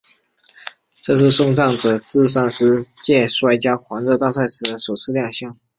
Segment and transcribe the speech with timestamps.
[1.03, 5.55] 这是送葬者自第三十届摔角狂热大赛以来首次亮相。